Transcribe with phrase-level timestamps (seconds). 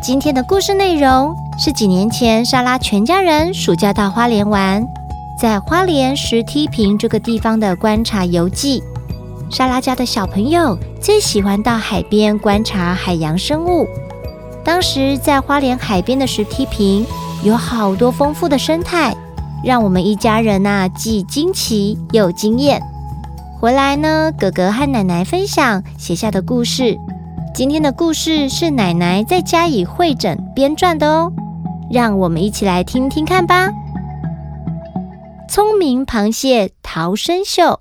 [0.00, 4.86] 今天的故事内容是几年前莎拉全家人暑假到花莲玩，
[5.36, 8.80] 在花莲石梯坪这个地方的观察游记。
[9.50, 13.88] 莎拉家的小朋友最喜欢到海边观察海洋生物。
[14.64, 17.04] 当时在花莲海边的石梯坪
[17.42, 19.16] 有好多丰富的生态，
[19.64, 22.80] 让我们一家人呐、既惊奇又惊艳。
[23.58, 26.96] 回来呢，哥哥和奶奶分享写下的故事。
[27.58, 31.32] 今天的故事是奶奶在家里汇整编撰的哦，
[31.90, 33.68] 让我们一起来听听看吧。
[35.48, 37.80] 聪明螃蟹逃生秀，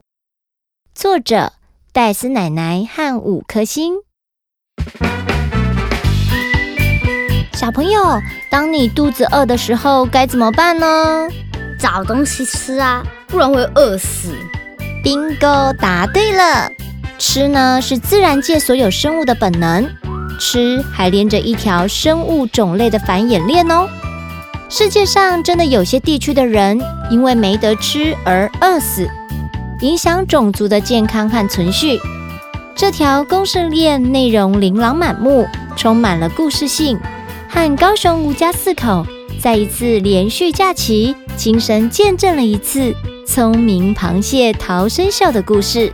[0.96, 1.54] 作者
[1.94, 3.94] 戴斯奶奶和五颗星。
[7.54, 11.30] 小朋友，当你肚子饿的时候该怎么办呢？
[11.80, 14.34] 找东西吃啊，不然会饿死。
[15.04, 16.68] Bingo，答对了。
[17.18, 19.90] 吃呢，是自然界所有生物的本能，
[20.40, 23.88] 吃还连着一条生物种类的繁衍链哦。
[24.70, 29.08] 世界上真的有些地区的人因为没得吃而饿死，
[29.82, 32.00] 影响种族的健康和存续。
[32.76, 37.00] 这条公生链内容琳琅满目，充满了故事性，
[37.50, 39.06] 和高雄吴家四口
[39.42, 42.94] 在一次连续假期亲身见证了一次
[43.26, 45.92] 聪明螃蟹逃生秀的故事。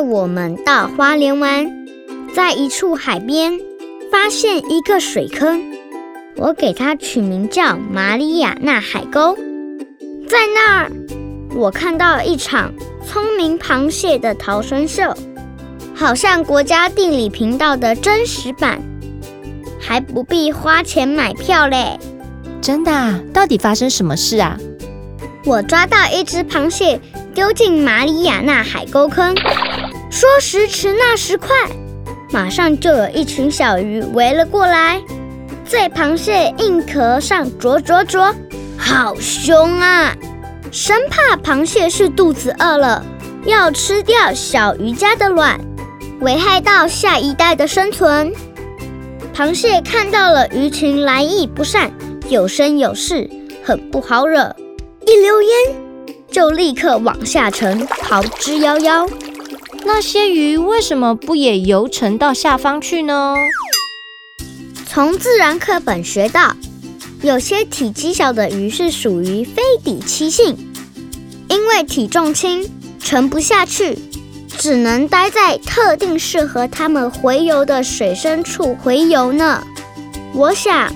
[0.00, 1.70] 我们到花莲玩，
[2.34, 3.58] 在一处海边
[4.10, 5.62] 发现一个水坑，
[6.36, 9.36] 我给它取名叫马里亚纳海沟。
[10.26, 10.92] 在那儿，
[11.54, 12.72] 我看到了一场
[13.06, 15.14] 聪明螃蟹的逃生秀，
[15.94, 18.80] 好像国家地理频道的真实版，
[19.80, 21.98] 还不必花钱买票嘞。
[22.62, 23.20] 真的啊？
[23.32, 24.56] 到底发生什么事啊？
[25.44, 27.00] 我抓到一只螃蟹，
[27.34, 29.34] 丢进马里亚纳海沟坑。
[30.10, 31.48] 说时迟，那时快，
[32.32, 35.00] 马上就有一群小鱼围了过来，
[35.64, 38.34] 在螃蟹硬壳上啄啄啄，
[38.76, 40.12] 好凶啊！
[40.72, 43.04] 生怕螃蟹是肚子饿了，
[43.46, 45.60] 要吃掉小鱼家的卵，
[46.20, 48.32] 危害到下一代的生存。
[49.32, 51.92] 螃蟹看到了鱼群来意不善，
[52.28, 53.30] 有声有势，
[53.62, 54.56] 很不好惹，
[55.06, 55.50] 一溜烟
[56.32, 59.08] 就立刻往下沉，逃之夭夭。
[59.84, 63.34] 那些鱼为什么不也游沉到下方去呢？
[64.86, 66.54] 从自然课本学到，
[67.22, 70.56] 有些体积小的鱼是属于非底栖性，
[71.48, 72.68] 因为体重轻，
[72.98, 73.98] 沉不下去，
[74.58, 79.62] 只能待在特定适合它们洄游的水深处洄游呢。
[80.34, 80.92] 我想，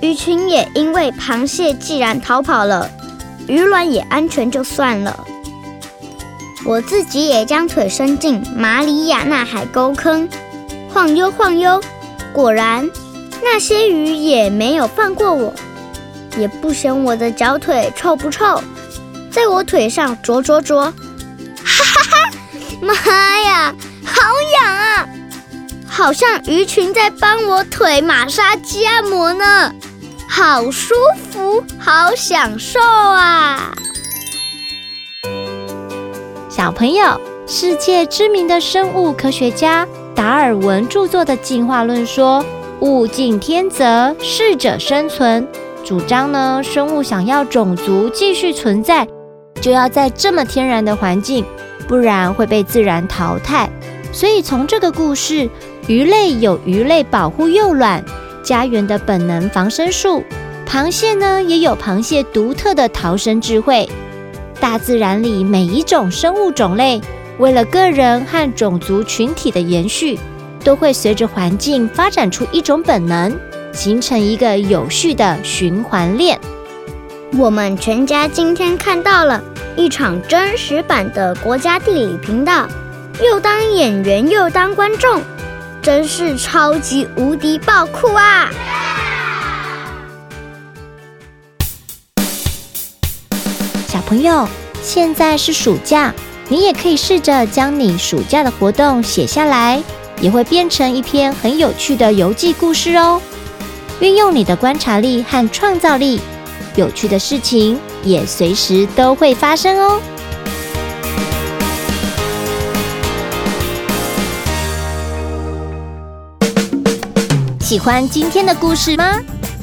[0.00, 2.90] 鱼群也因为螃蟹既然逃跑了，
[3.48, 5.25] 鱼卵也安全就算了。
[6.66, 10.28] 我自己也将腿伸进马里亚纳海沟坑，
[10.92, 11.80] 晃悠晃悠，
[12.32, 12.90] 果然
[13.40, 15.54] 那些鱼也没有放过我，
[16.36, 18.60] 也不嫌我的脚腿臭不臭，
[19.30, 20.92] 在我腿上啄啄啄，
[21.64, 22.30] 哈哈哈！
[22.82, 22.94] 妈
[23.40, 23.72] 呀，
[24.04, 24.22] 好
[24.60, 25.08] 痒啊！
[25.88, 29.72] 好像鱼群在帮我腿马杀鸡按摩呢，
[30.28, 30.94] 好舒
[31.30, 33.72] 服，好享受啊！
[36.56, 42.42] 小朋友，世界知名的生物科学家达尔文著作的《进化论》说
[42.80, 45.46] ：“物竞天择，适者生存。”
[45.84, 49.06] 主张呢，生物想要种族继续存在，
[49.60, 51.44] 就要在这么天然的环境，
[51.86, 53.68] 不然会被自然淘汰。
[54.10, 55.50] 所以从这个故事，
[55.86, 58.02] 鱼类有鱼类保护幼卵
[58.42, 60.24] 家园的本能防身术，
[60.66, 63.86] 螃蟹呢也有螃蟹独特的逃生智慧。
[64.60, 67.00] 大自然里每一种生物种类，
[67.38, 70.18] 为了个人和种族群体的延续，
[70.64, 73.32] 都会随着环境发展出一种本能，
[73.72, 76.38] 形成一个有序的循环链。
[77.38, 79.42] 我们全家今天看到了
[79.76, 82.66] 一场真实版的国家地理频道，
[83.22, 85.20] 又当演员又当观众，
[85.82, 88.50] 真是超级无敌爆酷啊！
[93.96, 94.46] 小朋友，
[94.82, 96.12] 现在是暑假，
[96.50, 99.82] 你也可以试着将你暑假的活动写下来，
[100.20, 103.18] 也会变成一篇很有趣的游记故事哦。
[104.00, 106.20] 运用你的观察力和创造力，
[106.74, 109.98] 有趣的事情也随时都会发生哦。
[117.60, 119.18] 喜欢今天的故事吗？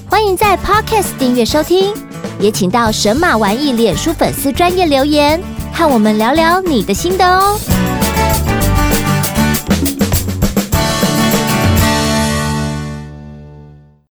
[0.09, 1.93] 欢迎在 Podcast 订阅收听，
[2.43, 5.41] 也请到神马玩意脸书粉丝专业留言，
[5.71, 7.57] 和我们聊聊你的心得哦。